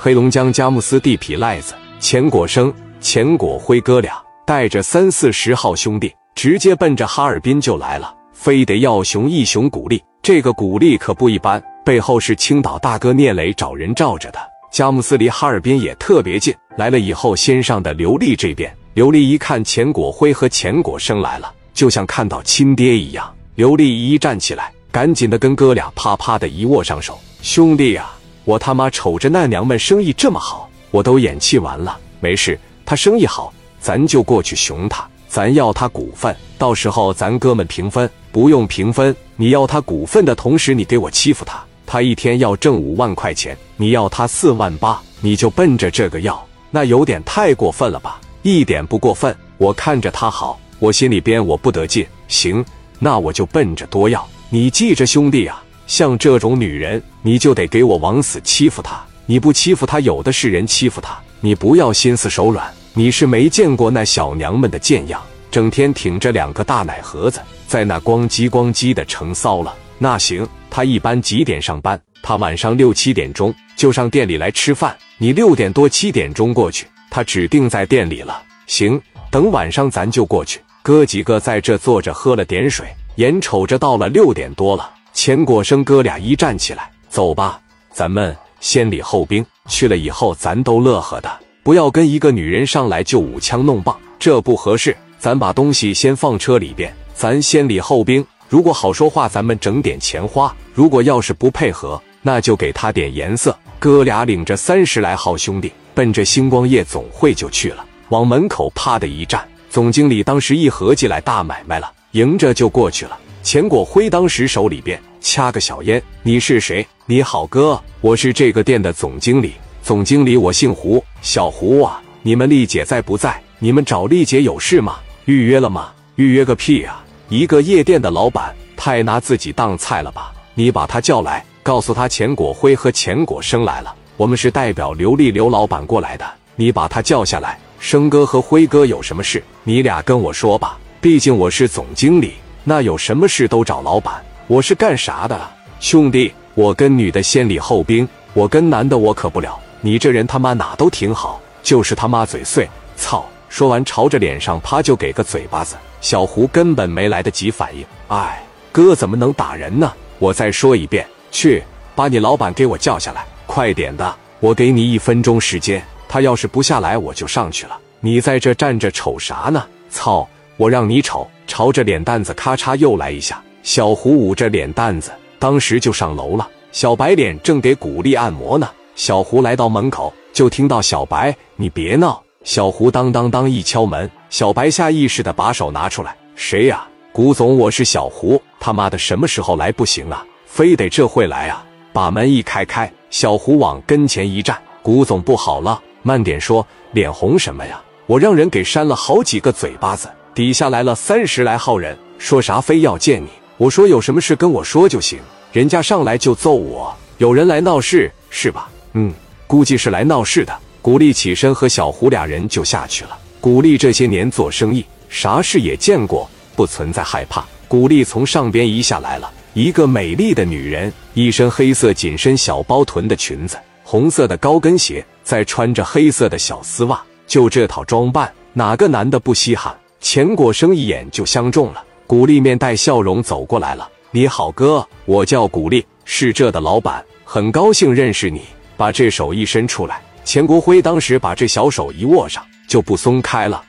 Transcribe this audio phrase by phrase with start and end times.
[0.00, 4.14] 黑龙江佳木斯地痞赖子钱果生、钱果辉哥俩
[4.46, 10.00] 带着三四十号兄弟，直接奔着哈尔滨就来了，非得要熊一熊古力。
[10.22, 14.38] 这个古力可不一般，背后是青岛大哥聂磊找人罩着的。
[14.70, 18.72] 佳木斯离哈尔滨也特别近，来了以后先上的刘丽这边。
[18.94, 23.28] 刘丽一看钱果辉和钱果生来了，就像看到亲爹一样。
[23.56, 27.18] 刘丽一站起来，赶紧的跟哥俩啪啪的一握上手。
[27.42, 28.08] 兄弟呀，
[28.48, 31.98] 我他妈瞅着那娘们生意这么好，我都眼气完了。
[32.18, 38.08] 没事，他生意好，咱就过去熊他，咱要他股份，到时候咱哥们平分。
[38.32, 41.62] 不用平分，你要他股份的同时，你给我欺负他。
[41.84, 48.18] 他一天要挣五万块钱，你要他四万八，你就奔着这个要，那有点太过分了吧？
[48.40, 52.06] 一点不过分，我看着他好，我心里边我不得劲。
[52.28, 52.64] 行，
[52.98, 54.26] 那我就奔着多要。
[54.48, 59.02] 你记着，兄弟啊，像这种女人，你就得给我往死欺负她。
[59.26, 61.18] 你不欺负她，有的是人欺负她。
[61.40, 69.74] 你不要心思手软，你是没见过那小娘们的贱样，整天挺着两个大奶盒子，在那咣叽咣叽的成骚了。
[69.98, 71.98] 那行，他一般几点上班？
[72.22, 74.94] 他晚上六七点钟就上店里来吃饭。
[75.16, 78.42] 你六点多七点钟过去，他指定在店里了。
[78.66, 80.60] 行，等晚上咱就过去。
[80.82, 84.90] 哥几个在这坐着喝了点水，眼瞅着到了六点多了。
[85.20, 89.44] 钱果生哥俩一站起来，走吧，咱们先礼后兵。
[89.68, 91.28] 去了以后，咱都乐呵的，
[91.64, 94.96] 不要跟一个女人上来就舞枪弄棒，这不合适。
[95.18, 98.24] 咱把东西先放车里边，咱先礼后兵。
[98.48, 103.58] 如果好说话，咱们整点钱花；如果要是不配合，那就给他点颜色。
[103.80, 107.84] 哥俩领着三十来号兄弟，奔着星光夜总会就去了。
[108.10, 113.18] 往门口啪的一站，总经理当时一合计来大买卖了，迎着就过去了。
[113.42, 116.86] 钱国辉当时手里边掐个小烟：“你是谁？
[117.06, 119.52] 你好哥，我是这个店的总经理。
[119.82, 122.02] 总经理，我姓胡，小胡啊。
[122.22, 123.40] 你们丽姐在不在？
[123.58, 124.96] 你们找丽姐有事吗？
[125.24, 125.90] 预约了吗？
[126.16, 130.32] 预约个屁啊！”一个夜店的老板太拿自己当菜了吧？
[130.54, 133.94] 你把他叫来，告诉他钱国辉和钱果生来了。
[134.16, 137.58] 我们是代表刘丽刘老板过来的，你把他叫下来。
[137.78, 140.78] 生哥和辉哥有什么事，你俩跟我说吧。
[141.00, 142.32] 毕竟我是总经理，
[142.68, 144.22] 那有什么事都找老板。
[144.46, 145.40] 我是干啥的？
[145.80, 149.58] 兄弟，我跟女的先礼后兵，我跟男的我可不了。
[149.80, 152.68] 你这人他妈哪都挺好，就是他妈嘴碎。
[152.94, 153.24] 操！
[153.48, 155.76] 说完，朝着脸上啪就给个嘴巴子。
[156.02, 157.82] 小胡根本没来得及反应。
[158.08, 159.90] 哎，哥怎么能打人呢？
[160.18, 161.64] 我再说一遍，去
[161.94, 164.14] 把你老板给我叫下来，快点的！
[164.40, 167.78] 我给你一分钟时间，他要是不下来，我就上去了。
[168.00, 169.64] 你在这站着瞅啥呢？
[169.88, 170.28] 操！
[170.58, 171.26] 我让你瞅！
[171.48, 173.42] 朝着脸蛋子咔嚓又来一下。
[173.64, 175.10] 小胡捂着脸蛋子，
[175.40, 176.48] 当时就上楼了。
[176.70, 178.70] 小白脸正给古力按摩呢。
[178.94, 186.86] 小胡来到门口，就听到小白：“你别闹。”小胡当当当一敲门，小白下意识的把手拿出来：“谁呀？
[187.12, 188.40] 古总，我是小胡。
[188.60, 190.24] 他妈的，什么时候来不行啊？
[190.46, 197.80] 非得这会来啊？”把门一开开，小胡往跟前一站：“古总，不好了，慢点说，脸红什么呀？
[198.06, 203.26] 我让人给扇了好几个嘴巴子，底下来了三十来号人，说啥非要见你。
[203.56, 205.18] 我说有什么事跟我说就行，
[205.50, 208.70] 人家上来就揍我，有人来闹事是吧？
[208.92, 209.12] 嗯，
[209.48, 213.18] 估计是来闹事的。”古力起身和小胡俩人就下去了。
[213.40, 217.44] 古力这些年做生意，啥事也见过，不存在害怕。
[217.66, 229.76] 古力从上边一下来了，一个美丽的女人，一身黑色紧身小包臀的裙子，红色的高跟鞋，再穿着黑色的小丝袜，就这套装扮，哪个男的不稀罕？
[230.00, 231.84] 钱国生一眼就相中了。
[232.06, 238.42] 古丽面带笑容走过来了：“你好，哥，我叫古丽，是这的老板，很高兴认识你。
[238.76, 243.62] 把这手一伸出来。”钱国辉当时把这小手一握上，就不松开了。